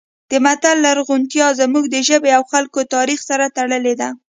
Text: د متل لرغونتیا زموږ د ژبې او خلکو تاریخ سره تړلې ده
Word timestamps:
د 0.31 0.33
متل 0.45 0.75
لرغونتیا 0.85 1.47
زموږ 1.61 1.85
د 1.89 1.95
ژبې 2.07 2.31
او 2.37 2.43
خلکو 2.51 2.79
تاریخ 2.95 3.19
سره 3.29 3.45
تړلې 3.57 3.93
ده 4.01 4.09